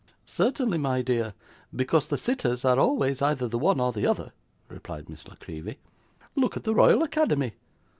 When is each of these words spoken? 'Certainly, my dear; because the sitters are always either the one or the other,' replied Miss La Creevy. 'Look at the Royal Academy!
'Certainly, 0.25 0.79
my 0.79 1.03
dear; 1.03 1.35
because 1.75 2.07
the 2.07 2.17
sitters 2.17 2.65
are 2.65 2.79
always 2.79 3.21
either 3.21 3.47
the 3.47 3.59
one 3.59 3.79
or 3.79 3.93
the 3.93 4.07
other,' 4.07 4.33
replied 4.67 5.07
Miss 5.07 5.27
La 5.27 5.35
Creevy. 5.35 5.77
'Look 6.35 6.57
at 6.57 6.63
the 6.63 6.73
Royal 6.73 7.03
Academy! 7.03 7.53